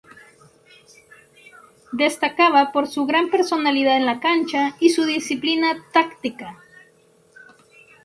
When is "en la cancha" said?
3.97-4.75